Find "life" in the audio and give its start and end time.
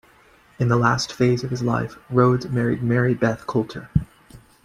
1.61-1.95